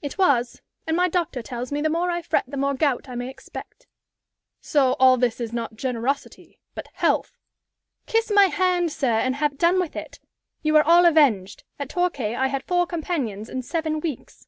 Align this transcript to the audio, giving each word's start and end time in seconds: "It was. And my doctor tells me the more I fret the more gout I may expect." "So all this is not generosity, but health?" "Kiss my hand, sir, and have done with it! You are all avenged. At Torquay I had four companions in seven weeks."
"It 0.00 0.16
was. 0.16 0.62
And 0.86 0.96
my 0.96 1.06
doctor 1.06 1.42
tells 1.42 1.70
me 1.70 1.82
the 1.82 1.90
more 1.90 2.10
I 2.10 2.22
fret 2.22 2.44
the 2.48 2.56
more 2.56 2.72
gout 2.72 3.10
I 3.10 3.14
may 3.14 3.28
expect." 3.28 3.86
"So 4.58 4.94
all 4.98 5.18
this 5.18 5.38
is 5.38 5.52
not 5.52 5.76
generosity, 5.76 6.58
but 6.74 6.88
health?" 6.94 7.36
"Kiss 8.06 8.32
my 8.34 8.46
hand, 8.46 8.90
sir, 8.90 9.18
and 9.18 9.36
have 9.36 9.58
done 9.58 9.78
with 9.78 9.94
it! 9.94 10.18
You 10.62 10.74
are 10.78 10.82
all 10.84 11.04
avenged. 11.04 11.62
At 11.78 11.90
Torquay 11.90 12.34
I 12.34 12.46
had 12.46 12.62
four 12.64 12.86
companions 12.86 13.50
in 13.50 13.60
seven 13.60 14.00
weeks." 14.00 14.46